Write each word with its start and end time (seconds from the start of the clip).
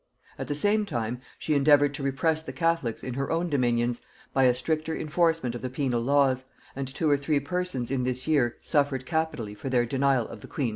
At 0.39 0.47
the 0.47 0.55
same 0.55 0.83
time 0.87 1.21
she 1.37 1.53
endeavoured 1.53 1.93
to 1.93 2.01
repress 2.01 2.41
the 2.41 2.51
catholics 2.51 3.03
in 3.03 3.13
her 3.13 3.29
own 3.29 3.49
dominions 3.51 4.01
by 4.33 4.45
a 4.45 4.53
stricter 4.55 4.97
enforcement 4.97 5.53
of 5.53 5.61
the 5.61 5.69
penal 5.69 6.01
laws, 6.01 6.43
and 6.75 6.87
two 6.87 7.07
or 7.07 7.17
three 7.17 7.39
persons 7.39 7.91
in 7.91 8.03
this 8.03 8.27
year 8.27 8.57
suffered 8.61 9.05
capitally 9.05 9.53
for 9.53 9.69
their 9.69 9.85
denial 9.85 10.27
of 10.27 10.41
the 10.41 10.47
queen's 10.47 10.49
supremacy. 10.49 10.69